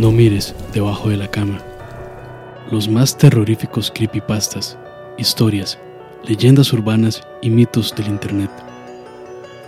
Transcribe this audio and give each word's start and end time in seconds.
No 0.00 0.10
mires 0.10 0.54
debajo 0.72 1.10
de 1.10 1.18
la 1.18 1.30
cama. 1.30 1.62
Los 2.70 2.88
más 2.88 3.18
terroríficos 3.18 3.92
creepypastas, 3.94 4.78
historias, 5.18 5.78
leyendas 6.24 6.72
urbanas 6.72 7.20
y 7.42 7.50
mitos 7.50 7.94
del 7.94 8.06
Internet. 8.06 8.50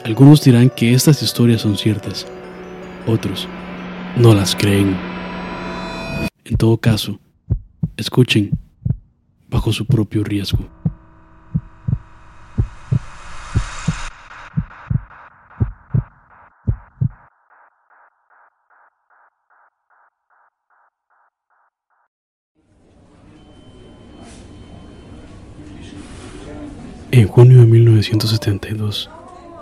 Algunos 0.06 0.42
dirán 0.42 0.70
que 0.70 0.94
estas 0.94 1.22
historias 1.22 1.60
son 1.60 1.76
ciertas, 1.76 2.26
otros 3.06 3.46
no 4.16 4.34
las 4.34 4.56
creen. 4.56 4.96
En 6.46 6.56
todo 6.56 6.78
caso, 6.78 7.20
escuchen 7.98 8.58
bajo 9.50 9.70
su 9.70 9.84
propio 9.84 10.24
riesgo. 10.24 10.66
En 27.14 27.28
junio 27.28 27.58
de 27.58 27.66
1972, 27.66 29.10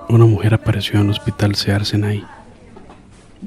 una 0.09 0.25
mujer 0.25 0.55
apareció 0.55 1.01
en 1.01 1.07
el 1.07 1.11
hospital 1.11 1.57
Sear 1.57 1.85
Senai, 1.85 2.23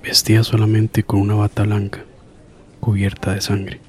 vestida 0.04 0.44
solamente 0.44 1.04
con 1.04 1.22
una 1.22 1.36
bata 1.36 1.64
blanca, 1.64 2.04
cubierta 2.82 3.34
de 3.34 3.40
sangre. 3.40 3.80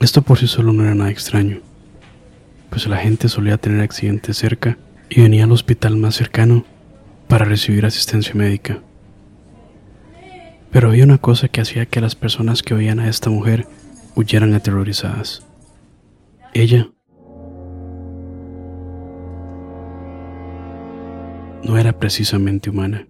Esto 0.00 0.22
por 0.22 0.38
sí 0.38 0.46
solo 0.46 0.72
no 0.72 0.82
era 0.82 0.94
nada 0.94 1.10
extraño, 1.10 1.58
pues 2.70 2.86
la 2.86 2.96
gente 2.96 3.28
solía 3.28 3.58
tener 3.58 3.82
accidentes 3.82 4.38
cerca 4.38 4.78
y 5.10 5.20
venía 5.20 5.44
al 5.44 5.52
hospital 5.52 5.98
más 5.98 6.14
cercano 6.14 6.64
para 7.28 7.44
recibir 7.44 7.84
asistencia 7.84 8.34
médica. 8.34 8.78
Pero 10.70 10.88
había 10.88 11.04
una 11.04 11.18
cosa 11.18 11.48
que 11.48 11.60
hacía 11.60 11.84
que 11.84 12.00
las 12.00 12.14
personas 12.14 12.62
que 12.62 12.72
oían 12.72 12.98
a 12.98 13.10
esta 13.10 13.28
mujer 13.28 13.66
huyeran 14.14 14.54
aterrorizadas. 14.54 15.42
Ella 16.54 16.88
no 21.64 21.78
era 21.78 21.98
precisamente 21.98 22.70
humana. 22.70 23.06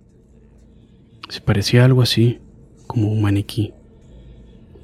Se 1.29 1.41
parecía 1.41 1.85
algo 1.85 2.03
así 2.03 2.39
como 2.87 3.09
un 3.09 3.21
maniquí, 3.21 3.73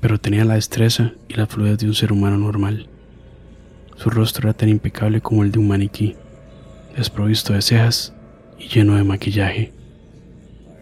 pero 0.00 0.18
tenía 0.18 0.44
la 0.44 0.54
destreza 0.54 1.12
y 1.28 1.34
la 1.34 1.46
fluidez 1.46 1.78
de 1.78 1.86
un 1.86 1.94
ser 1.94 2.12
humano 2.12 2.36
normal. 2.36 2.88
Su 3.96 4.10
rostro 4.10 4.48
era 4.48 4.56
tan 4.56 4.68
impecable 4.68 5.20
como 5.20 5.44
el 5.44 5.52
de 5.52 5.58
un 5.58 5.68
maniquí, 5.68 6.16
desprovisto 6.96 7.52
de 7.52 7.62
cejas 7.62 8.12
y 8.58 8.68
lleno 8.68 8.96
de 8.96 9.04
maquillaje. 9.04 9.72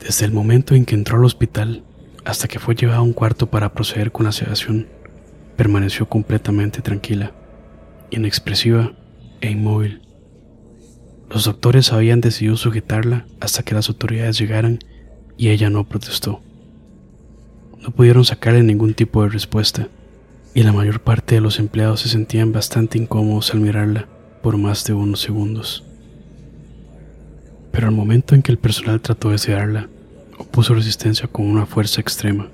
Desde 0.00 0.25
el 0.25 0.33
momento 0.33 0.75
en 0.75 0.84
que 0.84 0.94
entró 0.94 1.19
al 1.19 1.25
hospital 1.25 1.83
hasta 2.25 2.48
que 2.48 2.59
fue 2.59 2.75
llevada 2.75 2.98
a 2.98 3.03
un 3.03 3.12
cuarto 3.12 3.50
para 3.50 3.72
proceder 3.72 4.12
con 4.12 4.25
la 4.25 4.33
sedación, 4.33 4.86
permaneció 5.56 6.09
completamente 6.09 6.81
tranquila, 6.81 7.33
inexpresiva 8.11 8.92
e 9.41 9.50
inmóvil. 9.50 10.08
Los 11.31 11.45
doctores 11.45 11.93
habían 11.93 12.23
decidido 12.23 12.57
sujetarla 12.57 13.27
hasta 13.39 13.62
que 13.62 13.75
las 13.75 13.89
autoridades 13.89 14.39
llegaran 14.39 14.79
y 15.37 15.51
ella 15.51 15.69
no 15.69 15.84
protestó. 15.84 16.41
No 17.83 17.91
pudieron 17.91 18.25
sacarle 18.25 18.62
ningún 18.62 18.95
tipo 18.95 19.23
de 19.23 19.29
respuesta 19.29 19.89
y 20.55 20.62
la 20.62 20.73
mayor 20.73 21.01
parte 21.01 21.34
de 21.34 21.43
los 21.43 21.59
empleados 21.59 22.01
se 22.01 22.09
sentían 22.09 22.53
bastante 22.53 22.97
incómodos 22.97 23.53
al 23.53 23.61
mirarla 23.61 24.09
por 24.43 24.56
más 24.56 24.84
de 24.84 24.94
unos 24.94 25.21
segundos. 25.21 25.84
Pero 27.72 27.89
al 27.89 27.95
momento 27.95 28.34
en 28.34 28.43
que 28.43 28.50
el 28.50 28.59
personal 28.59 29.00
trató 29.03 29.31
de 29.31 29.39
sedarla, 29.39 29.89
opuso 30.39 30.75
resistencia 30.75 31.28
con 31.28 31.47
una 31.47 31.66
fuerza 31.66 32.00
extrema. 32.00 32.49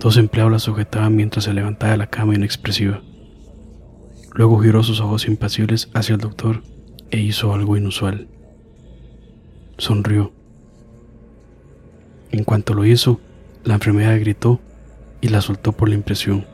Dos 0.00 0.16
empleados 0.16 0.50
la 0.50 0.58
sujetaban 0.58 1.14
mientras 1.14 1.44
se 1.44 1.52
levantaba 1.52 1.92
de 1.92 1.98
la 1.98 2.06
cama 2.06 2.34
inexpresiva. 2.34 3.02
Luego 4.32 4.58
giró 4.60 4.82
sus 4.82 5.00
ojos 5.00 5.28
impasibles 5.28 5.90
hacia 5.92 6.14
el 6.14 6.20
doctor 6.20 6.62
e 7.10 7.18
hizo 7.18 7.52
algo 7.52 7.76
inusual. 7.76 8.28
Sonrió. 9.78 10.32
En 12.30 12.44
cuanto 12.44 12.74
lo 12.74 12.84
hizo, 12.84 13.20
la 13.64 13.74
enfermera 13.74 14.16
gritó 14.16 14.60
y 15.20 15.28
la 15.28 15.40
soltó 15.40 15.72
por 15.72 15.88
la 15.88 15.94
impresión, 15.96 16.46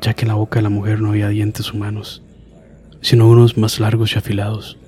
ya 0.00 0.14
que 0.14 0.22
en 0.22 0.28
la 0.28 0.34
boca 0.34 0.58
de 0.58 0.62
la 0.62 0.68
mujer 0.68 1.00
no 1.00 1.10
había 1.10 1.28
dientes 1.28 1.72
humanos, 1.72 2.22
sino 3.00 3.28
unos 3.28 3.56
más 3.56 3.78
largos 3.78 4.14
y 4.14 4.18
afilados, 4.18 4.78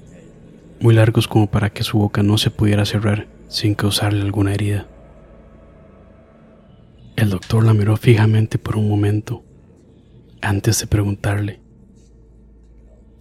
muy 0.81 0.95
largos 0.95 1.29
como 1.29 1.51
para 1.51 1.71
que 1.71 1.85
su 1.85 1.99
boca 1.99 2.23
no 2.23 2.39
se 2.39 2.51
pudiera 2.51 2.85
cerrar 2.85 3.29
sin 3.49 3.75
causarle 3.75 4.23
alguna 4.23 4.55
herida. 4.55 4.89
El 7.17 7.31
doctor 7.31 7.65
la 7.65 7.75
miró 7.75 7.97
fijamente 7.97 8.59
por 8.59 8.77
un 8.77 8.89
momento, 8.89 9.45
antes 10.41 10.81
de 10.81 10.87
preguntarle, 10.87 11.61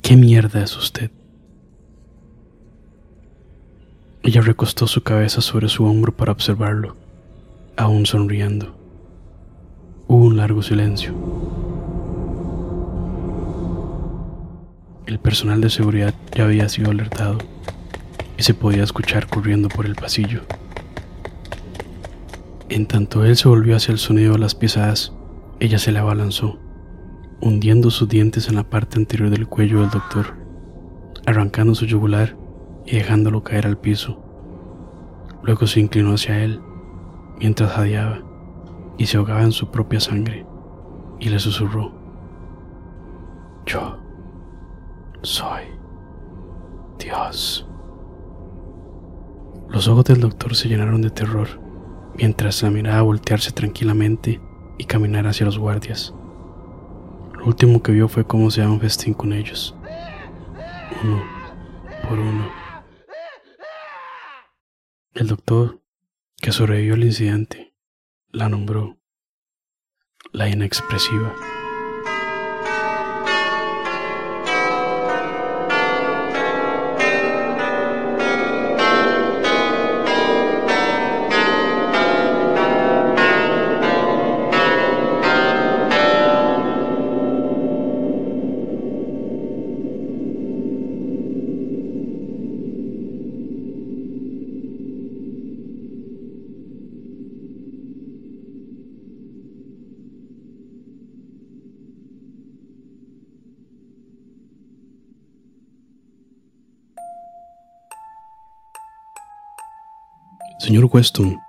¿qué 0.02 0.16
mierda 0.16 0.64
es 0.64 0.76
usted? 0.78 1.12
Ella 4.30 4.42
recostó 4.42 4.86
su 4.86 5.02
cabeza 5.02 5.42
sobre 5.42 5.70
su 5.70 5.86
hombro 5.86 6.16
para 6.16 6.32
observarlo, 6.32 6.96
aún 7.76 8.06
sonriendo. 8.06 8.76
Hubo 10.08 10.24
un 10.24 10.38
largo 10.38 10.62
silencio. 10.62 11.16
El 15.08 15.18
personal 15.18 15.62
de 15.62 15.72
seguridad 15.72 16.14
ya 16.36 16.44
había 16.44 16.70
sido 16.70 16.92
alertado 16.92 17.40
y 18.38 18.44
se 18.44 18.54
podía 18.54 18.84
escuchar 18.84 19.26
corriendo 19.26 19.68
por 19.68 19.88
el 19.88 19.96
pasillo. 19.96 20.42
En 22.70 22.86
tanto 22.86 23.26
él 23.26 23.36
se 23.36 23.50
volvió 23.50 23.76
hacia 23.76 23.94
el 23.94 23.98
sonido 23.98 24.34
de 24.34 24.40
las 24.40 24.54
pisadas, 24.54 25.12
ella 25.60 25.80
se 25.80 25.92
le 25.92 25.98
abalanzó, 25.98 26.60
hundiendo 27.42 27.90
sus 27.90 28.08
dientes 28.08 28.48
en 28.48 28.58
la 28.58 28.70
parte 28.70 29.00
anterior 29.00 29.32
del 29.32 29.48
cuello 29.48 29.82
del 29.82 29.90
doctor, 29.90 30.36
arrancando 31.26 31.74
su 31.74 31.88
yugular 31.88 32.38
y 32.90 32.96
dejándolo 32.96 33.44
caer 33.44 33.68
al 33.68 33.78
piso. 33.78 34.20
Luego 35.44 35.68
se 35.68 35.80
inclinó 35.80 36.14
hacia 36.14 36.44
él 36.44 36.60
mientras 37.38 37.72
jadeaba 37.72 38.22
y 38.98 39.06
se 39.06 39.18
ahogaba 39.18 39.44
en 39.44 39.52
su 39.52 39.70
propia 39.70 40.00
sangre 40.00 40.46
y 41.20 41.30
le 41.30 41.40
susurró, 41.40 41.94
yo 43.66 43.98
soy 45.22 45.64
Dios. 46.98 47.68
Los 49.70 49.88
ojos 49.88 50.06
del 50.06 50.22
doctor 50.22 50.56
se 50.56 50.68
llenaron 50.68 51.02
de 51.02 51.12
terror 51.12 51.48
mientras 52.16 52.64
la 52.64 52.72
miraba 52.72 53.04
voltearse 53.04 53.52
tranquilamente 53.52 54.42
y 54.78 54.86
caminar 54.86 55.28
hacia 55.28 55.46
los 55.46 55.60
guardias. 55.60 56.14
Lo 57.38 57.46
último 57.46 57.84
que 57.84 57.92
vio 57.92 58.08
fue 58.08 58.26
cómo 58.26 58.50
se 58.50 58.62
daba 58.62 58.74
un 58.74 58.80
festín 58.80 59.14
con 59.14 59.32
ellos, 59.32 59.76
uno 61.04 61.22
por 62.08 62.18
uno. 62.18 62.59
El 65.20 65.28
doctor, 65.28 65.82
que 66.38 66.54
sobrevivió 66.54 66.94
al 66.94 67.04
incidente, 67.04 67.74
la 68.30 68.48
nombró 68.48 69.02
la 70.32 70.48
inexpresiva. 70.48 71.36
Señor 110.70 110.88
Weston, 110.94 111.42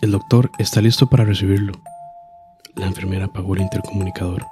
el 0.00 0.10
doctor 0.10 0.50
está 0.58 0.80
listo 0.80 1.06
para 1.06 1.24
recibirlo. 1.24 1.74
La 2.74 2.86
enfermera 2.86 3.26
apagó 3.26 3.54
el 3.54 3.62
intercomunicador. 3.62 4.44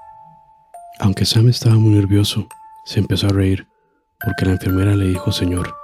Aunque 1.01 1.25
Sam 1.25 1.49
estaba 1.49 1.75
muy 1.75 1.91
nervioso, 1.91 2.47
se 2.85 3.01
empezó 3.01 3.27
a 3.27 3.31
reír 3.31 3.67
porque 4.25 4.45
la 4.47 4.53
enfermera 4.53 4.95
le 4.95 5.07
dijo 5.07 5.33
señor. 5.33 5.75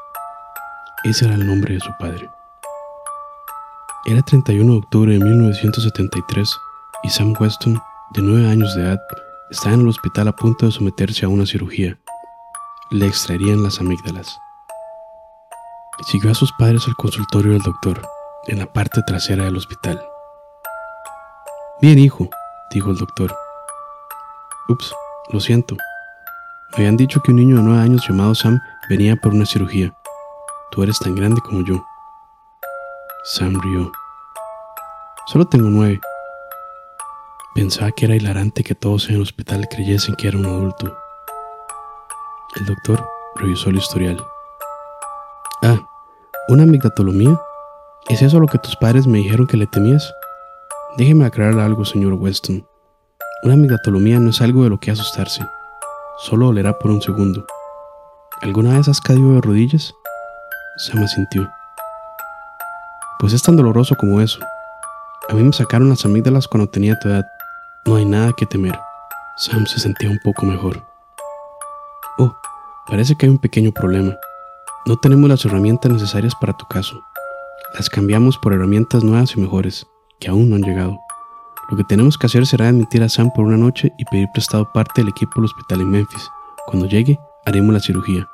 Ese 1.02 1.24
era 1.24 1.34
el 1.34 1.48
nombre 1.48 1.74
de 1.74 1.80
su 1.80 1.90
padre. 1.98 2.30
Era 4.06 4.22
31 4.22 4.70
de 4.70 4.78
octubre 4.78 5.12
de 5.14 5.18
1973 5.18 6.56
y 7.02 7.08
Sam 7.08 7.34
Weston, 7.40 7.82
de 8.14 8.22
9 8.22 8.50
años 8.50 8.72
de 8.76 8.82
edad, 8.82 9.00
estaba 9.50 9.74
en 9.74 9.80
el 9.80 9.88
hospital 9.88 10.28
a 10.28 10.36
punto 10.36 10.66
de 10.66 10.70
someterse 10.70 11.24
a 11.24 11.28
una 11.28 11.44
cirugía. 11.44 11.98
Le 12.92 13.08
extraerían 13.08 13.64
las 13.64 13.80
amígdalas. 13.80 14.38
Siguió 16.06 16.30
a 16.30 16.34
sus 16.34 16.52
padres 16.52 16.86
al 16.86 16.94
consultorio 16.94 17.54
del 17.54 17.62
doctor 17.62 18.00
en 18.48 18.58
la 18.58 18.66
parte 18.66 19.02
trasera 19.06 19.44
del 19.44 19.56
hospital. 19.56 20.02
Bien, 21.80 21.98
hijo, 21.98 22.28
dijo 22.70 22.90
el 22.90 22.96
doctor. 22.96 23.34
Ups, 24.68 24.94
lo 25.30 25.38
siento. 25.38 25.76
Me 26.72 26.78
habían 26.78 26.96
dicho 26.96 27.20
que 27.22 27.30
un 27.30 27.36
niño 27.36 27.56
de 27.56 27.62
nueve 27.62 27.82
años 27.82 28.06
llamado 28.08 28.34
Sam 28.34 28.60
venía 28.88 29.16
por 29.16 29.32
una 29.32 29.46
cirugía. 29.46 29.94
Tú 30.70 30.82
eres 30.82 30.98
tan 30.98 31.14
grande 31.14 31.40
como 31.42 31.64
yo. 31.64 31.84
Sam 33.24 33.60
rió. 33.60 33.92
Solo 35.26 35.46
tengo 35.46 35.68
nueve. 35.68 36.00
Pensaba 37.54 37.90
que 37.92 38.06
era 38.06 38.16
hilarante 38.16 38.64
que 38.64 38.74
todos 38.74 39.08
en 39.08 39.16
el 39.16 39.22
hospital 39.22 39.68
creyesen 39.70 40.16
que 40.16 40.28
era 40.28 40.38
un 40.38 40.46
adulto. 40.46 40.96
El 42.56 42.66
doctor 42.66 43.06
revisó 43.36 43.70
el 43.70 43.76
historial. 43.76 44.24
Ah, 45.62 45.78
¿una 46.48 46.62
amigdatolomía? 46.62 47.38
¿Es 48.08 48.22
eso 48.22 48.40
lo 48.40 48.46
que 48.46 48.58
tus 48.58 48.76
padres 48.76 49.06
me 49.06 49.18
dijeron 49.18 49.46
que 49.46 49.56
le 49.56 49.66
temías? 49.66 50.14
Déjeme 50.96 51.26
aclarar 51.26 51.58
algo, 51.58 51.84
señor 51.84 52.14
Weston. 52.14 52.66
Una 53.42 53.54
amigdatolomía 53.54 54.18
no 54.18 54.30
es 54.30 54.40
algo 54.40 54.64
de 54.64 54.70
lo 54.70 54.80
que 54.80 54.90
asustarse. 54.90 55.46
Solo 56.18 56.46
dolerá 56.46 56.78
por 56.78 56.90
un 56.90 57.02
segundo. 57.02 57.44
¿Alguna 58.40 58.76
vez 58.76 58.88
has 58.88 59.00
caído 59.00 59.34
de 59.34 59.40
rodillas? 59.40 59.94
Sam 60.78 61.02
asintió. 61.02 61.48
Pues 63.18 63.32
es 63.32 63.42
tan 63.42 63.56
doloroso 63.56 63.94
como 63.96 64.20
eso. 64.20 64.40
A 65.28 65.34
mí 65.34 65.42
me 65.42 65.52
sacaron 65.52 65.88
las 65.88 66.04
amígdalas 66.04 66.48
cuando 66.48 66.70
tenía 66.70 66.98
tu 66.98 67.08
edad. 67.08 67.26
No 67.84 67.96
hay 67.96 68.04
nada 68.04 68.32
que 68.36 68.46
temer. 68.46 68.78
Sam 69.36 69.66
se 69.66 69.78
sentía 69.78 70.08
un 70.08 70.18
poco 70.24 70.46
mejor. 70.46 70.82
Oh, 72.18 72.34
parece 72.88 73.16
que 73.16 73.26
hay 73.26 73.30
un 73.30 73.38
pequeño 73.38 73.70
problema. 73.72 74.16
No 74.86 74.96
tenemos 74.96 75.28
las 75.28 75.44
herramientas 75.44 75.92
necesarias 75.92 76.34
para 76.40 76.56
tu 76.56 76.64
caso. 76.66 77.00
Las 77.74 77.90
cambiamos 77.90 78.38
por 78.38 78.54
herramientas 78.54 79.04
nuevas 79.04 79.36
y 79.36 79.40
mejores, 79.40 79.86
que 80.20 80.28
aún 80.28 80.48
no 80.48 80.56
han 80.56 80.62
llegado. 80.62 80.98
Lo 81.70 81.76
que 81.76 81.84
tenemos 81.84 82.16
que 82.16 82.26
hacer 82.26 82.46
será 82.46 82.68
admitir 82.68 83.02
a 83.02 83.10
Sam 83.10 83.30
por 83.34 83.44
una 83.44 83.58
noche 83.58 83.92
y 83.98 84.04
pedir 84.06 84.26
prestado 84.32 84.72
parte 84.72 85.02
del 85.02 85.10
equipo 85.10 85.32
del 85.36 85.44
hospital 85.44 85.82
en 85.82 85.90
Memphis. 85.90 86.30
Cuando 86.66 86.88
llegue, 86.88 87.20
haremos 87.44 87.74
la 87.74 87.80
cirugía. 87.80 88.26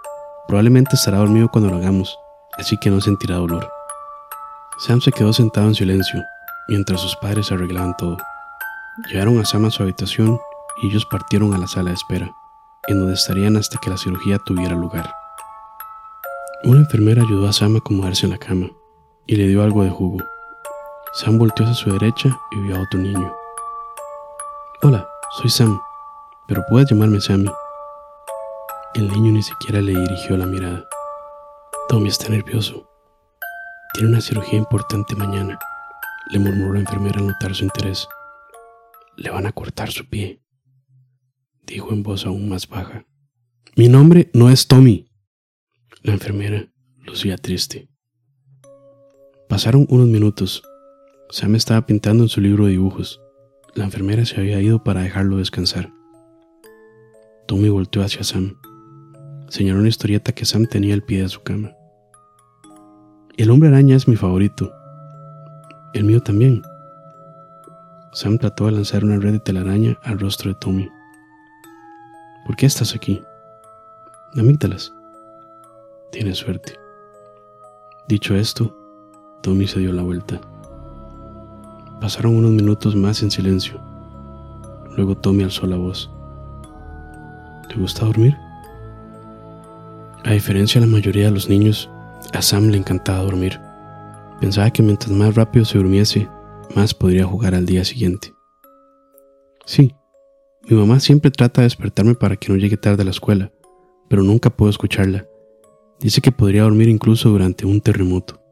Probablemente 0.46 0.94
estará 0.94 1.18
dormido 1.18 1.48
cuando 1.48 1.68
lo 1.68 1.76
hagamos, 1.76 2.16
así 2.58 2.76
que 2.78 2.90
no 2.90 3.00
sentirá 3.00 3.36
dolor. 3.36 3.68
Sam 4.78 5.00
se 5.00 5.10
quedó 5.10 5.32
sentado 5.32 5.66
en 5.66 5.74
silencio, 5.74 6.22
mientras 6.68 7.00
sus 7.00 7.16
padres 7.16 7.50
arreglaban 7.50 7.96
todo. 7.96 8.16
Llevaron 9.10 9.40
a 9.40 9.44
Sam 9.44 9.64
a 9.64 9.70
su 9.70 9.82
habitación 9.82 10.38
y 10.80 10.86
ellos 10.86 11.04
partieron 11.06 11.52
a 11.54 11.58
la 11.58 11.66
sala 11.66 11.90
de 11.90 11.96
espera, 11.96 12.30
en 12.86 13.00
donde 13.00 13.14
estarían 13.14 13.56
hasta 13.56 13.78
que 13.78 13.90
la 13.90 13.98
cirugía 13.98 14.38
tuviera 14.38 14.76
lugar. 14.76 15.12
Una 16.62 16.80
enfermera 16.80 17.22
ayudó 17.22 17.48
a 17.48 17.52
Sam 17.52 17.74
a 17.74 17.78
acomodarse 17.78 18.26
en 18.26 18.32
la 18.32 18.38
cama 18.38 18.68
y 19.26 19.36
le 19.36 19.46
dio 19.46 19.62
algo 19.62 19.84
de 19.84 19.90
jugo. 19.90 20.18
Sam 21.14 21.38
volteó 21.38 21.64
hacia 21.64 21.76
su 21.76 21.92
derecha 21.92 22.36
y 22.50 22.60
vio 22.60 22.76
a 22.76 22.82
otro 22.82 23.00
niño. 23.00 23.34
Hola, 24.82 25.08
soy 25.38 25.50
Sam, 25.50 25.80
pero 26.46 26.62
puedes 26.68 26.90
llamarme 26.90 27.20
Sammy. 27.20 27.50
El 28.94 29.08
niño 29.08 29.32
ni 29.32 29.42
siquiera 29.42 29.80
le 29.80 29.98
dirigió 29.98 30.36
la 30.36 30.46
mirada. 30.46 30.84
Tommy 31.88 32.08
está 32.08 32.28
nervioso. 32.28 32.88
Tiene 33.92 34.08
una 34.08 34.20
cirugía 34.20 34.58
importante 34.58 35.14
mañana, 35.14 35.58
le 36.30 36.38
murmuró 36.38 36.74
la 36.74 36.80
enfermera 36.80 37.20
al 37.20 37.28
notar 37.28 37.54
su 37.54 37.64
interés. 37.64 38.08
Le 39.16 39.30
van 39.30 39.46
a 39.46 39.52
cortar 39.52 39.92
su 39.92 40.08
pie, 40.08 40.42
dijo 41.62 41.92
en 41.92 42.02
voz 42.02 42.26
aún 42.26 42.48
más 42.48 42.68
baja. 42.68 43.06
Mi 43.76 43.88
nombre 43.88 44.30
no 44.34 44.50
es 44.50 44.66
Tommy. 44.66 45.08
La 46.02 46.12
enfermera 46.12 46.66
lucía 46.98 47.36
triste. 47.36 47.88
Pasaron 49.48 49.86
unos 49.90 50.08
minutos. 50.08 50.62
Sam 51.28 51.54
estaba 51.54 51.84
pintando 51.84 52.22
en 52.24 52.28
su 52.28 52.40
libro 52.40 52.64
de 52.64 52.72
dibujos. 52.72 53.20
La 53.74 53.84
enfermera 53.84 54.24
se 54.24 54.40
había 54.40 54.60
ido 54.60 54.82
para 54.82 55.02
dejarlo 55.02 55.36
descansar. 55.36 55.92
Tommy 57.46 57.68
volteó 57.68 58.02
hacia 58.02 58.24
Sam. 58.24 58.58
Señaló 59.48 59.80
una 59.80 59.88
historieta 59.88 60.32
que 60.32 60.46
Sam 60.46 60.66
tenía 60.66 60.94
al 60.94 61.02
pie 61.02 61.22
de 61.22 61.28
su 61.28 61.42
cama. 61.42 61.72
El 63.36 63.50
hombre 63.50 63.68
araña 63.68 63.96
es 63.96 64.08
mi 64.08 64.16
favorito. 64.16 64.72
El 65.92 66.04
mío 66.04 66.22
también. 66.22 66.62
Sam 68.14 68.38
trató 68.38 68.66
de 68.66 68.72
lanzar 68.72 69.04
una 69.04 69.18
red 69.18 69.32
de 69.32 69.40
telaraña 69.40 69.98
al 70.04 70.18
rostro 70.18 70.52
de 70.52 70.58
Tommy. 70.58 70.88
¿Por 72.46 72.56
qué 72.56 72.64
estás 72.64 72.94
aquí? 72.94 73.22
Amígdalas. 74.36 74.92
Tienes 76.12 76.38
suerte. 76.38 76.72
Dicho 78.08 78.34
esto, 78.34 78.83
Tommy 79.44 79.66
se 79.66 79.78
dio 79.78 79.92
la 79.92 80.00
vuelta. 80.00 80.40
Pasaron 82.00 82.36
unos 82.36 82.52
minutos 82.52 82.96
más 82.96 83.22
en 83.22 83.30
silencio. 83.30 83.78
Luego 84.96 85.18
Tommy 85.18 85.42
alzó 85.42 85.66
la 85.66 85.76
voz. 85.76 86.10
¿Te 87.68 87.74
gusta 87.74 88.06
dormir? 88.06 88.34
A 90.24 90.30
diferencia 90.30 90.80
de 90.80 90.86
la 90.86 90.92
mayoría 90.94 91.26
de 91.26 91.32
los 91.32 91.50
niños, 91.50 91.90
a 92.32 92.40
Sam 92.40 92.68
le 92.68 92.78
encantaba 92.78 93.22
dormir. 93.22 93.60
Pensaba 94.40 94.70
que 94.70 94.82
mientras 94.82 95.12
más 95.12 95.34
rápido 95.34 95.66
se 95.66 95.76
durmiese, 95.76 96.26
más 96.74 96.94
podría 96.94 97.26
jugar 97.26 97.54
al 97.54 97.66
día 97.66 97.84
siguiente. 97.84 98.32
Sí, 99.66 99.94
mi 100.70 100.74
mamá 100.74 101.00
siempre 101.00 101.30
trata 101.30 101.60
de 101.60 101.66
despertarme 101.66 102.14
para 102.14 102.36
que 102.36 102.50
no 102.50 102.56
llegue 102.56 102.78
tarde 102.78 103.02
a 103.02 103.04
la 103.04 103.10
escuela, 103.10 103.52
pero 104.08 104.22
nunca 104.22 104.48
puedo 104.48 104.70
escucharla. 104.70 105.26
Dice 106.00 106.22
que 106.22 106.32
podría 106.32 106.62
dormir 106.62 106.88
incluso 106.88 107.28
durante 107.28 107.66
un 107.66 107.82
terremoto. 107.82 108.43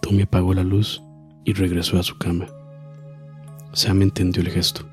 Tommy 0.00 0.22
apagó 0.22 0.54
la 0.54 0.64
luz 0.64 1.02
y 1.44 1.52
regresó 1.52 1.98
a 1.98 2.02
su 2.02 2.18
cama. 2.18 2.46
Sam 3.72 4.02
entendió 4.02 4.42
el 4.42 4.50
gesto. 4.50 4.86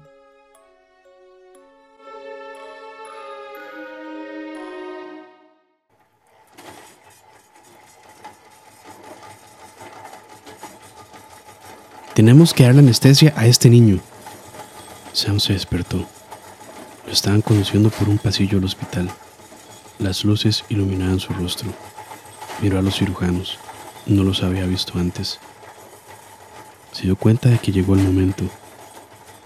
Tenemos 12.15 12.53
que 12.53 12.63
darle 12.63 12.79
anestesia 12.79 13.33
a 13.35 13.45
este 13.45 13.69
niño. 13.69 13.99
Sam 15.11 15.41
se 15.41 15.51
despertó. 15.51 16.05
Lo 17.05 17.11
estaban 17.11 17.41
conduciendo 17.41 17.89
por 17.89 18.07
un 18.07 18.17
pasillo 18.17 18.57
al 18.57 18.63
hospital. 18.63 19.09
Las 19.99 20.23
luces 20.23 20.63
iluminaban 20.69 21.19
su 21.19 21.33
rostro. 21.33 21.69
Miró 22.61 22.79
a 22.79 22.81
los 22.81 22.95
cirujanos. 22.95 23.59
No 24.07 24.23
los 24.23 24.43
había 24.43 24.65
visto 24.65 24.99
antes. 24.99 25.39
Se 26.91 27.03
dio 27.03 27.15
cuenta 27.15 27.49
de 27.49 27.57
que 27.57 27.71
llegó 27.71 27.95
el 27.95 28.03
momento. 28.03 28.45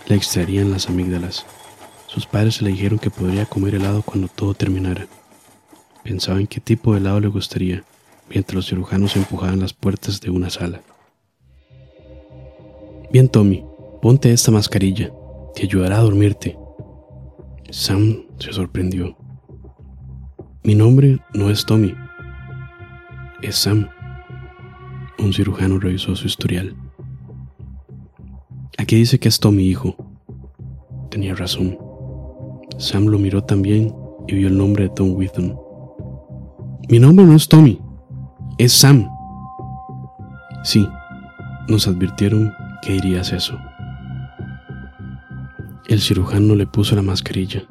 Le 0.08 0.16
extraerían 0.16 0.72
las 0.72 0.88
amígdalas. 0.89 1.46
Sus 2.08 2.25
padres 2.25 2.62
le 2.62 2.72
dijeron 2.72 3.00
que 3.00 3.10
podría 3.10 3.46
comer 3.46 3.75
helado 3.75 4.01
cuando 4.01 4.28
todo 4.28 4.54
terminara. 4.54 5.08
Pensaba 6.04 6.39
en 6.39 6.48
qué 6.48 6.60
tipo 6.60 6.92
de 6.92 7.00
helado 7.00 7.20
le 7.20 7.28
gustaría, 7.28 7.84
mientras 8.30 8.56
los 8.56 8.68
cirujanos 8.68 9.16
empujaban 9.16 9.60
las 9.60 9.74
puertas 9.74 10.20
de 10.20 10.30
una 10.30 10.50
sala. 10.50 10.82
Bien, 13.12 13.30
Tommy, 13.30 13.63
ponte 14.01 14.32
esta 14.32 14.51
mascarilla. 14.51 15.12
Te 15.56 15.63
ayudará 15.63 15.98
a 15.98 16.01
dormirte. 16.01 16.58
Sam 17.72 18.25
se 18.39 18.54
sorprendió. 18.54 19.16
Mi 20.63 20.75
nombre 20.75 21.20
no 21.34 21.50
es 21.50 21.66
Tommy. 21.66 21.94
Es 23.42 23.56
Sam. 23.56 23.89
Un 25.20 25.34
cirujano 25.34 25.80
revisó 25.80 26.16
su 26.16 26.28
historial. 26.28 26.76
Aquí 28.78 28.96
dice 28.96 29.20
que 29.20 29.28
es 29.28 29.40
Tommy, 29.40 29.64
hijo. 29.64 29.96
Tenía 31.12 31.36
razón. 31.36 31.78
Sam 32.78 33.06
lo 33.08 33.20
miró 33.20 33.44
también 33.44 33.94
y 34.28 34.36
vio 34.36 34.48
el 34.48 34.58
nombre 34.58 34.84
de 34.84 34.90
Tom 34.90 35.14
Witham. 35.16 35.56
Mi 36.90 37.00
nombre 37.00 37.26
no 37.26 37.36
es 37.36 37.48
Tommy, 37.48 37.80
es 38.58 38.72
Sam. 38.72 39.08
Sí, 40.64 40.88
nos 41.68 41.88
advirtieron 41.88 42.52
¿Qué 42.82 42.94
dirías 42.94 43.34
eso? 43.34 43.60
El 45.88 46.00
cirujano 46.00 46.56
le 46.56 46.66
puso 46.66 46.96
la 46.96 47.02
mascarilla. 47.02 47.64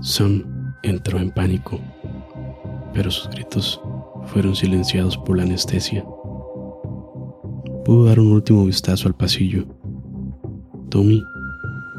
Sam 0.00 0.74
entró 0.82 1.18
en 1.18 1.30
pánico, 1.30 1.80
pero 2.92 3.10
sus 3.10 3.30
gritos 3.30 3.80
fueron 4.26 4.54
silenciados 4.54 5.16
por 5.16 5.38
la 5.38 5.44
anestesia. 5.44 6.04
Pudo 7.84 8.06
dar 8.06 8.18
un 8.18 8.32
último 8.32 8.64
vistazo 8.64 9.08
al 9.08 9.14
pasillo. 9.14 9.66
Tommy 10.88 11.22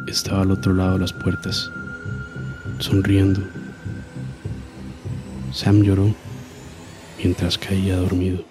estaba 0.07 0.41
al 0.41 0.49
otro 0.49 0.73
lado 0.73 0.93
de 0.93 0.99
las 0.99 1.13
puertas, 1.13 1.69
sonriendo. 2.79 3.41
Sam 5.51 5.83
lloró 5.83 6.11
mientras 7.19 7.59
caía 7.59 7.97
dormido. 7.97 8.43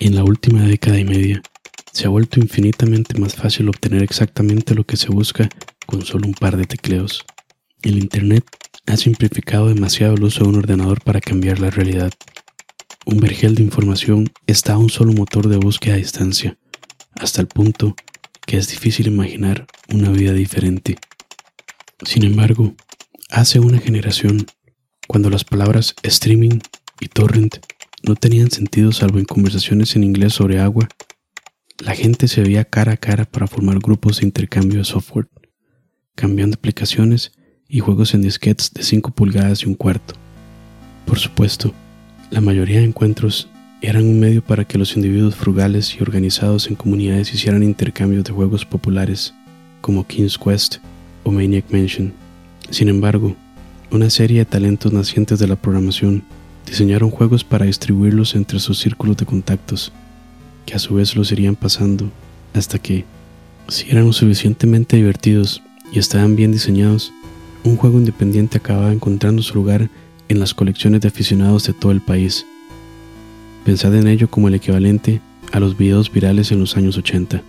En 0.00 0.14
la 0.14 0.24
última 0.24 0.60
década 0.60 0.98
y 0.98 1.04
media, 1.04 1.42
se 1.90 2.06
ha 2.06 2.10
vuelto 2.10 2.38
infinitamente 2.38 3.18
más 3.18 3.34
fácil 3.34 3.70
obtener 3.70 4.02
exactamente 4.02 4.74
lo 4.74 4.84
que 4.84 4.98
se 4.98 5.08
busca 5.08 5.48
con 5.86 6.04
solo 6.04 6.26
un 6.26 6.34
par 6.34 6.58
de 6.58 6.66
tecleos. 6.66 7.24
El 7.80 7.98
Internet 7.98 8.44
ha 8.88 8.96
simplificado 8.96 9.68
demasiado 9.68 10.14
el 10.14 10.24
uso 10.24 10.44
de 10.44 10.50
un 10.50 10.56
ordenador 10.56 11.02
para 11.02 11.20
cambiar 11.20 11.60
la 11.60 11.70
realidad. 11.70 12.12
un 13.04 13.20
vergel 13.20 13.54
de 13.54 13.62
información 13.62 14.30
está 14.46 14.74
a 14.74 14.78
un 14.78 14.90
solo 14.90 15.12
motor 15.12 15.48
de 15.48 15.56
búsqueda 15.56 15.94
a 15.94 15.98
distancia, 15.98 16.58
hasta 17.14 17.40
el 17.40 17.46
punto 17.46 17.94
que 18.46 18.58
es 18.58 18.68
difícil 18.68 19.06
imaginar 19.06 19.66
una 19.92 20.10
vida 20.10 20.32
diferente. 20.32 20.98
Sin 22.04 22.24
embargo, 22.24 22.74
hace 23.30 23.60
una 23.60 23.78
generación, 23.78 24.46
cuando 25.06 25.30
las 25.30 25.44
palabras 25.44 25.94
streaming 26.02 26.60
y 27.00 27.08
torrent 27.08 27.58
no 28.02 28.14
tenían 28.14 28.50
sentido 28.50 28.92
salvo 28.92 29.18
en 29.18 29.24
conversaciones 29.24 29.96
en 29.96 30.04
inglés 30.04 30.34
sobre 30.34 30.60
agua, 30.60 30.88
la 31.78 31.94
gente 31.94 32.28
se 32.28 32.42
veía 32.42 32.64
cara 32.64 32.92
a 32.92 32.96
cara 32.98 33.24
para 33.24 33.46
formar 33.46 33.78
grupos 33.78 34.20
de 34.20 34.26
intercambio 34.26 34.78
de 34.78 34.84
software, 34.84 35.28
cambiando 36.14 36.56
aplicaciones 36.56 37.32
y 37.68 37.80
juegos 37.80 38.14
en 38.14 38.22
disquetes 38.22 38.72
de 38.72 38.82
5 38.82 39.10
pulgadas 39.10 39.62
y 39.62 39.66
un 39.66 39.74
cuarto. 39.74 40.14
Por 41.04 41.18
supuesto, 41.18 41.74
la 42.30 42.40
mayoría 42.40 42.78
de 42.78 42.86
encuentros 42.86 43.48
eran 43.82 44.04
un 44.06 44.18
medio 44.18 44.42
para 44.42 44.64
que 44.64 44.78
los 44.78 44.96
individuos 44.96 45.34
frugales 45.34 45.94
y 45.94 46.02
organizados 46.02 46.66
en 46.68 46.74
comunidades 46.76 47.32
hicieran 47.32 47.62
intercambios 47.62 48.24
de 48.24 48.32
juegos 48.32 48.64
populares 48.64 49.34
como 49.82 50.06
King's 50.06 50.38
Quest 50.38 50.78
o 51.24 51.30
Maniac 51.30 51.66
Mansion. 51.70 52.12
Sin 52.70 52.88
embargo, 52.88 53.36
una 53.90 54.10
serie 54.10 54.40
de 54.40 54.44
talentos 54.44 54.92
nacientes 54.92 55.38
de 55.38 55.46
la 55.46 55.56
programación 55.56 56.24
diseñaron 56.66 57.10
juegos 57.10 57.44
para 57.44 57.66
distribuirlos 57.66 58.34
entre 58.34 58.58
sus 58.58 58.78
círculos 58.78 59.16
de 59.16 59.26
contactos, 59.26 59.92
que 60.66 60.74
a 60.74 60.78
su 60.78 60.94
vez 60.94 61.14
los 61.16 61.32
irían 61.32 61.56
pasando 61.56 62.10
hasta 62.54 62.78
que, 62.78 63.04
si 63.68 63.90
eran 63.90 64.06
lo 64.06 64.12
suficientemente 64.12 64.96
divertidos 64.96 65.62
y 65.92 65.98
estaban 65.98 66.36
bien 66.36 66.52
diseñados, 66.52 67.12
un 67.68 67.76
juego 67.76 67.98
independiente 67.98 68.58
acababa 68.58 68.92
encontrando 68.92 69.42
su 69.42 69.54
lugar 69.54 69.90
en 70.28 70.40
las 70.40 70.54
colecciones 70.54 71.02
de 71.02 71.08
aficionados 71.08 71.64
de 71.64 71.74
todo 71.74 71.92
el 71.92 72.00
país. 72.00 72.46
Pensad 73.64 73.94
en 73.94 74.08
ello 74.08 74.30
como 74.30 74.48
el 74.48 74.54
equivalente 74.54 75.20
a 75.52 75.60
los 75.60 75.76
videos 75.76 76.10
virales 76.10 76.50
en 76.50 76.60
los 76.60 76.76
años 76.76 76.96
80. 76.96 77.42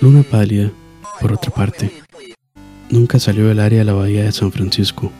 Luna 0.00 0.22
Pálida, 0.22 0.70
por 1.20 1.32
otra 1.32 1.50
parte, 1.50 1.90
nunca 2.90 3.18
salió 3.18 3.46
del 3.46 3.60
área 3.60 3.80
de 3.80 3.84
la 3.84 3.92
bahía 3.92 4.24
de 4.24 4.32
San 4.32 4.50
Francisco. 4.50 5.12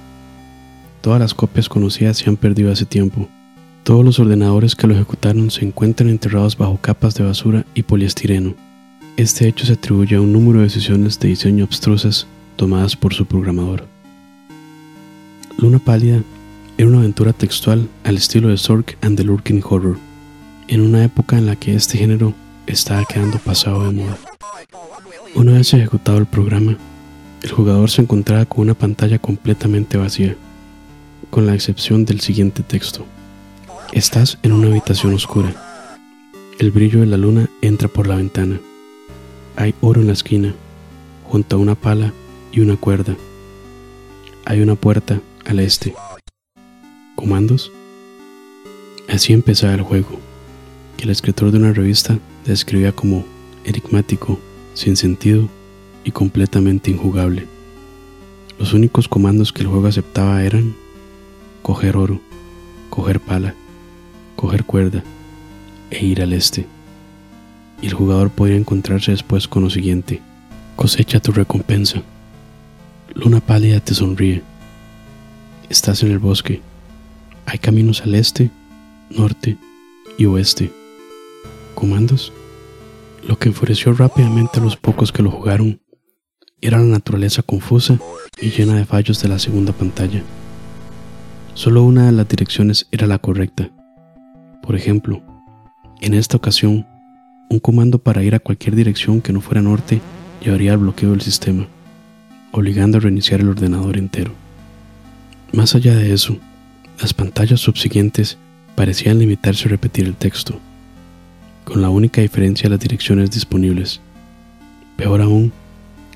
Todas 1.03 1.21
las 1.21 1.35
copias 1.35 1.69
conocidas 1.69 2.17
se 2.17 2.31
han 2.31 2.37
perdido 2.37 2.73
hace 2.73 2.87
tiempo. 2.87 3.29
Todos 3.85 4.05
los 4.05 4.19
ordenadores 4.19 4.75
que 4.75 4.87
lo 4.87 4.95
ejecutaron 4.95 5.51
se 5.51 5.65
encuentran 5.65 6.09
enterrados 6.09 6.57
bajo 6.57 6.79
capas 6.79 7.15
de 7.17 7.25
basura 7.25 7.67
y 7.75 7.83
poliestireno. 7.83 8.55
Este 9.17 9.47
hecho 9.47 9.67
se 9.67 9.75
atribuye 9.75 10.17
a 10.17 10.21
un 10.21 10.33
número 10.33 10.61
de 10.61 10.65
decisiones 10.65 11.19
de 11.21 11.29
diseño 11.29 11.65
abstrusas 11.65 12.27
tomadas 12.57 12.97
por 12.97 13.15
su 13.15 13.27
programador. 13.27 13.87
Luna 15.59 15.79
Pálida 15.79 16.23
era 16.79 16.89
una 16.89 16.99
aventura 16.99 17.33
textual 17.33 17.89
al 18.05 18.17
estilo 18.17 18.49
de 18.49 18.57
Zork 18.57 18.97
and 19.03 19.17
the 19.17 19.25
Lurking 19.25 19.63
Horror, 19.63 19.99
en 20.69 20.81
una 20.81 21.05
época 21.05 21.39
en 21.39 21.47
la 21.47 21.57
que 21.57 21.75
este 21.75 21.99
género 21.99 22.35
estaba 22.67 23.05
quedando 23.05 23.39
pasado 23.39 23.85
de 23.85 23.93
moda. 23.93 24.19
Una 25.35 25.53
vez 25.53 25.73
ejecutado 25.75 26.19
el 26.19 26.27
programa, 26.27 26.77
el 27.43 27.51
jugador 27.51 27.91
se 27.91 28.03
encontraba 28.03 28.45
con 28.47 28.63
una 28.63 28.75
pantalla 28.75 29.19
completamente 29.19 29.99
vacía, 29.99 30.37
con 31.31 31.47
la 31.47 31.55
excepción 31.55 32.05
del 32.05 32.21
siguiente 32.21 32.63
texto. 32.63 33.05
Estás 33.93 34.39
en 34.43 34.53
una 34.53 34.69
habitación 34.69 35.15
oscura. 35.15 35.55
El 36.59 36.71
brillo 36.71 37.01
de 37.01 37.07
la 37.07 37.17
luna 37.17 37.49
entra 37.61 37.89
por 37.89 38.07
la 38.07 38.17
ventana. 38.17 38.61
Hay 39.57 39.75
oro 39.81 40.01
en 40.01 40.07
la 40.07 40.13
esquina, 40.13 40.55
junto 41.25 41.57
a 41.57 41.59
una 41.59 41.75
pala 41.75 42.13
y 42.53 42.61
una 42.61 42.77
cuerda. 42.77 43.17
Hay 44.45 44.61
una 44.61 44.75
puerta 44.75 45.21
al 45.47 45.59
este. 45.59 45.95
¿Comandos? 47.17 47.73
Así 49.09 49.33
empezaba 49.33 49.75
el 49.75 49.83
juego, 49.83 50.21
que 50.97 51.05
el 51.05 51.11
escritor 51.11 51.51
de 51.51 51.59
una 51.59 51.73
revista 51.73 52.19
describía 52.47 52.93
como 52.93 53.25
enigmático, 53.65 54.39
sin 54.75 54.97
sentido 54.97 55.49
y 56.05 56.11
completamente 56.13 56.91
injugable. 56.91 57.47
Los 58.59 58.75
únicos 58.75 59.09
comandos 59.09 59.53
que 59.53 59.63
el 59.63 59.69
juego 59.69 59.87
aceptaba 59.87 60.43
eran 60.45 60.75
coger 61.63 61.97
oro, 61.97 62.21
coger 62.91 63.21
pala, 63.21 63.55
coger 64.37 64.65
cuerda 64.65 65.03
e 65.91 66.05
ir 66.05 66.23
al 66.23 66.33
este. 66.33 66.67
Y 67.81 67.87
el 67.87 67.95
jugador 67.95 68.31
podía 68.31 68.57
encontrarse 68.57 69.11
después 69.11 69.49
con 69.49 69.65
lo 69.65 69.71
siguiente, 69.71 70.21
cosecha 70.77 71.21
tu 71.21 71.33
recompensa. 71.33 72.03
Luna 73.15 73.41
pálida 73.41 73.81
te 73.81 73.95
sonríe. 73.95 74.43
Estás 75.69 76.03
en 76.03 76.13
el 76.13 76.19
bosque. 76.19 76.63
Hay 77.45 77.59
caminos 77.59 78.01
al 78.03 78.15
este, 78.15 78.51
norte 79.11 79.59
y 80.17 80.25
oeste. 80.25 80.73
¿Comandos? 81.75 82.33
Lo 83.27 83.39
que 83.39 83.49
enfureció 83.49 83.93
rápidamente 83.93 84.61
a 84.61 84.63
los 84.63 84.77
pocos 84.77 85.13
que 85.13 85.23
lo 85.23 85.31
jugaron 85.31 85.81
era 86.63 86.79
la 86.79 86.85
naturaleza 86.85 87.43
confusa 87.43 87.99
y 88.41 88.51
llena 88.51 88.77
de 88.77 88.87
fallos 88.87 89.21
de 89.21 89.29
la 89.29 89.39
segunda 89.39 89.73
pantalla. 89.73 90.23
Solo 91.55 91.83
una 91.83 92.07
de 92.07 92.13
las 92.13 92.29
direcciones 92.29 92.89
era 92.93 93.07
la 93.07 93.19
correcta. 93.19 93.71
Por 94.63 94.75
ejemplo, 94.75 95.23
en 96.01 96.15
esta 96.15 96.39
ocasión, 96.39 96.87
un 97.51 97.59
comando 97.59 97.99
para 97.99 98.23
ir 98.23 98.35
a 98.35 98.41
cualquier 98.41 98.75
dirección 98.75 99.21
que 99.21 99.35
no 99.35 99.43
fuera 99.43 99.61
norte 99.61 100.01
llevaría 100.41 100.73
al 100.73 100.79
bloqueo 100.79 101.11
del 101.11 101.21
sistema 101.21 101.69
obligando 102.53 102.99
a 102.99 103.01
reiniciar 103.01 103.41
el 103.41 103.49
ordenador 103.49 103.97
entero. 103.97 104.33
Más 105.53 105.75
allá 105.75 105.95
de 105.95 106.13
eso, 106.13 106.37
las 107.01 107.13
pantallas 107.13 107.61
subsiguientes 107.61 108.39
parecían 108.77 109.19
limitarse 109.19 109.67
a 109.67 109.71
repetir 109.71 110.07
el 110.07 110.15
texto, 110.15 110.61
con 111.65 111.83
la 111.83 111.89
única 111.89 112.21
diferencia 112.21 112.65
de 112.65 112.71
las 112.71 112.81
direcciones 112.81 113.31
disponibles. 113.31 114.01
Peor 114.97 115.21
aún, 115.21 115.53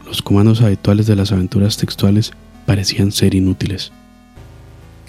los 0.07 0.23
comandos 0.23 0.61
habituales 0.61 1.07
de 1.07 1.17
las 1.17 1.33
aventuras 1.33 1.77
textuales 1.77 2.33
parecían 2.67 3.13
ser 3.13 3.35
inútiles. 3.35 3.93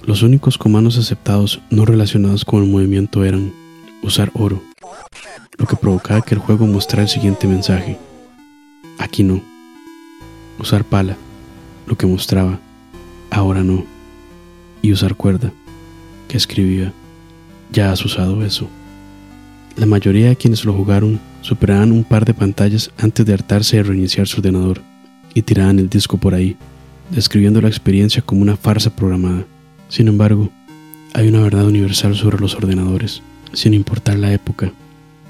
Los 0.05 0.23
únicos 0.23 0.57
comandos 0.57 0.97
aceptados 0.97 1.61
no 1.69 1.85
relacionados 1.85 2.45
con 2.45 2.63
el 2.63 2.69
movimiento 2.69 3.25
eran 3.25 3.53
usar 4.01 4.31
oro, 4.33 4.63
lo 5.57 5.65
que 5.65 5.75
provocaba 5.75 6.21
que 6.21 6.35
el 6.35 6.39
juego 6.39 6.65
mostrara 6.65 7.03
el 7.03 7.09
siguiente 7.09 7.47
mensaje. 7.47 7.97
Aquí 8.99 9.23
no 9.23 9.56
usar 10.59 10.83
pala, 10.83 11.17
lo 11.85 11.97
que 11.97 12.05
mostraba, 12.05 12.59
ahora 13.29 13.63
no, 13.63 13.85
y 14.81 14.91
usar 14.91 15.15
cuerda, 15.15 15.51
que 16.27 16.37
escribía, 16.37 16.93
ya 17.71 17.91
has 17.91 18.03
usado 18.03 18.43
eso. 18.43 18.67
La 19.75 19.85
mayoría 19.85 20.29
de 20.29 20.35
quienes 20.35 20.65
lo 20.65 20.73
jugaron 20.73 21.19
superaban 21.41 21.91
un 21.91 22.03
par 22.03 22.25
de 22.25 22.33
pantallas 22.33 22.91
antes 22.97 23.25
de 23.25 23.33
hartarse 23.33 23.77
de 23.77 23.83
reiniciar 23.83 24.27
su 24.27 24.39
ordenador 24.39 24.81
y 25.33 25.43
tiraban 25.43 25.79
el 25.79 25.89
disco 25.89 26.17
por 26.17 26.33
ahí, 26.33 26.57
describiendo 27.11 27.61
la 27.61 27.67
experiencia 27.67 28.21
como 28.21 28.41
una 28.41 28.57
farsa 28.57 28.95
programada. 28.95 29.45
Sin 29.87 30.07
embargo, 30.07 30.49
hay 31.13 31.27
una 31.27 31.41
verdad 31.41 31.65
universal 31.65 32.15
sobre 32.15 32.39
los 32.39 32.55
ordenadores, 32.55 33.21
sin 33.53 33.73
importar 33.73 34.17
la 34.17 34.33
época. 34.33 34.71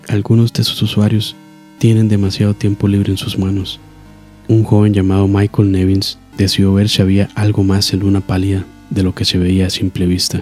Algunos 0.08 0.54
de 0.54 0.64
sus 0.64 0.82
usuarios 0.82 1.36
tienen 1.78 2.08
demasiado 2.08 2.54
tiempo 2.54 2.88
libre 2.88 3.12
en 3.12 3.18
sus 3.18 3.38
manos 3.38 3.80
un 4.48 4.64
joven 4.64 4.94
llamado 4.94 5.28
Michael 5.28 5.72
Nevins 5.72 6.18
decidió 6.38 6.74
ver 6.74 6.90
si 6.90 7.02
había 7.02 7.30
algo 7.36 7.64
más 7.64 7.92
en 7.94 8.00
Luna 8.00 8.22
Pálida 8.22 8.66
de 8.90 9.04
lo 9.04 9.14
que 9.14 9.26
se 9.26 9.38
veía 9.38 9.68
a 9.68 9.70
simple 9.70 10.06
vista. 10.06 10.42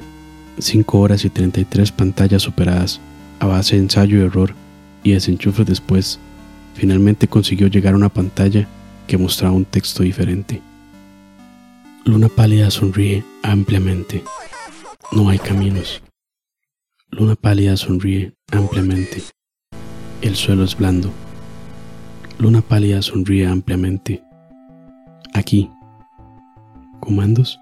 Cinco 0.59 0.99
horas 0.99 1.25
y 1.25 1.29
33 1.29 1.91
pantallas 1.91 2.43
superadas, 2.43 3.01
a 3.39 3.47
base 3.47 3.75
de 3.75 3.81
ensayo 3.81 4.17
y 4.17 4.21
error 4.21 4.53
y 5.03 5.11
desenchufe 5.11 5.63
después, 5.63 6.19
finalmente 6.75 7.27
consiguió 7.27 7.67
llegar 7.67 7.93
a 7.93 7.97
una 7.97 8.09
pantalla 8.09 8.67
que 9.07 9.17
mostraba 9.17 9.53
un 9.53 9.65
texto 9.65 10.03
diferente. 10.03 10.61
Luna 12.05 12.29
Pálida 12.29 12.69
sonríe 12.69 13.23
ampliamente. 13.41 14.23
No 15.11 15.29
hay 15.29 15.39
caminos. 15.39 16.01
Luna 17.09 17.35
Pálida 17.35 17.77
sonríe 17.77 18.33
ampliamente. 18.51 19.23
El 20.21 20.35
suelo 20.35 20.63
es 20.63 20.77
blando. 20.77 21.11
Luna 22.37 22.61
pálida 22.61 23.01
sonríe 23.01 23.47
ampliamente. 23.47 24.21
Aquí. 25.33 25.71
¿Comandos? 26.99 27.59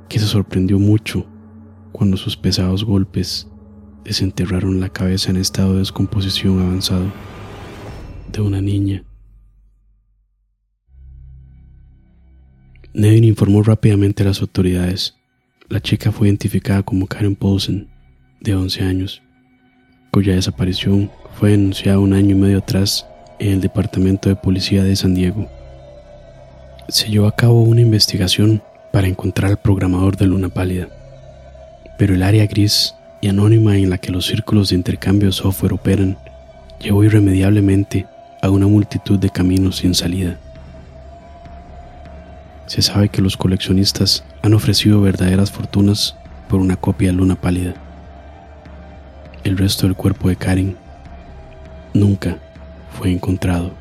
que 0.09 0.19
se 0.19 0.27
sorprendió 0.27 0.79
mucho 0.79 1.25
cuando 1.91 2.17
sus 2.17 2.37
pesados 2.37 2.83
golpes 2.83 3.47
desenterraron 4.03 4.79
la 4.79 4.89
cabeza 4.89 5.31
en 5.31 5.37
estado 5.37 5.73
de 5.73 5.79
descomposición 5.79 6.59
avanzado 6.59 7.11
de 8.31 8.41
una 8.41 8.61
niña. 8.61 9.03
Nevin 12.93 13.23
informó 13.23 13.63
rápidamente 13.63 14.23
a 14.23 14.27
las 14.27 14.41
autoridades. 14.41 15.20
La 15.71 15.79
chica 15.79 16.11
fue 16.11 16.27
identificada 16.27 16.83
como 16.83 17.07
Karen 17.07 17.33
Paulsen, 17.33 17.87
de 18.41 18.53
11 18.55 18.83
años, 18.83 19.21
cuya 20.11 20.35
desaparición 20.35 21.09
fue 21.39 21.51
denunciada 21.51 21.97
un 21.97 22.11
año 22.11 22.31
y 22.31 22.39
medio 22.39 22.57
atrás 22.57 23.07
en 23.39 23.53
el 23.53 23.61
Departamento 23.61 24.27
de 24.27 24.35
Policía 24.35 24.83
de 24.83 24.97
San 24.97 25.15
Diego. 25.15 25.47
Se 26.89 27.07
llevó 27.07 27.25
a 27.25 27.37
cabo 27.37 27.61
una 27.61 27.79
investigación 27.79 28.61
para 28.91 29.07
encontrar 29.07 29.49
al 29.49 29.61
programador 29.61 30.17
de 30.17 30.25
Luna 30.25 30.49
Pálida, 30.49 30.89
pero 31.97 32.15
el 32.15 32.23
área 32.23 32.45
gris 32.47 32.93
y 33.21 33.29
anónima 33.29 33.77
en 33.77 33.91
la 33.91 33.97
que 33.97 34.11
los 34.11 34.25
círculos 34.25 34.71
de 34.71 34.75
intercambio 34.75 35.29
de 35.29 35.33
software 35.33 35.71
operan 35.71 36.17
llevó 36.81 37.05
irremediablemente 37.05 38.07
a 38.41 38.49
una 38.49 38.67
multitud 38.67 39.17
de 39.17 39.29
caminos 39.29 39.77
sin 39.77 39.95
salida. 39.95 40.37
Se 42.71 42.81
sabe 42.81 43.09
que 43.09 43.21
los 43.21 43.35
coleccionistas 43.35 44.23
han 44.41 44.53
ofrecido 44.53 45.01
verdaderas 45.01 45.51
fortunas 45.51 46.15
por 46.47 46.61
una 46.61 46.77
copia 46.77 47.09
de 47.09 47.15
Luna 47.15 47.35
Pálida. 47.35 47.73
El 49.43 49.57
resto 49.57 49.87
del 49.87 49.97
cuerpo 49.97 50.29
de 50.29 50.37
Karen 50.37 50.77
nunca 51.93 52.37
fue 52.97 53.11
encontrado. 53.11 53.73